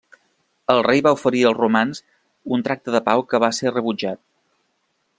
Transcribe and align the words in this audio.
El 0.73 0.79
rei 0.87 1.03
va 1.07 1.11
oferir 1.17 1.43
als 1.49 1.59
romans 1.59 2.01
un 2.57 2.65
tractat 2.69 2.99
de 2.99 3.05
pau 3.11 3.25
que 3.33 3.45
va 3.45 3.55
ser 3.59 3.79
rebutjat. 3.79 4.23